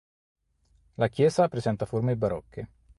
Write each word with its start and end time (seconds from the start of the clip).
La 0.95 1.09
chiesa 1.09 1.47
presenta 1.47 1.85
forme 1.85 2.17
barocche. 2.17 2.67